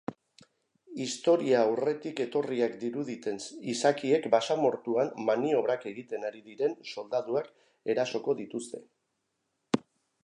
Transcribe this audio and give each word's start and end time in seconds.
Historiaurretik 1.03 2.21
etorriak 2.25 2.79
diruditen 2.83 3.37
izakiek 3.75 4.25
basamortuan 4.37 5.13
maniobrak 5.29 5.87
egiten 5.93 6.27
ari 6.31 6.43
diren 6.51 6.77
soldaduak 6.95 7.53
erasoko 7.97 8.39
dituzte. 8.43 8.85